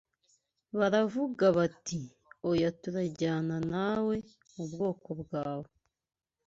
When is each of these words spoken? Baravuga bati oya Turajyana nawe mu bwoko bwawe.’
Baravuga 0.77 1.45
bati 1.57 2.01
oya 2.49 2.69
Turajyana 2.81 3.57
nawe 3.73 4.15
mu 4.53 4.63
bwoko 4.71 5.09
bwawe.’ 5.21 5.69